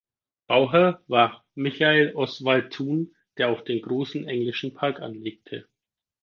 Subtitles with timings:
[0.47, 5.67] Bauherr war Michael Oswald Thun, der auch den großen englischen Park anlegte.